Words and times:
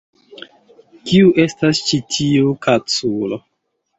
Kiu 1.09 1.27
estas 1.43 1.83
ĉi 1.89 2.01
tiu 2.15 2.55
kaculo? 2.67 3.41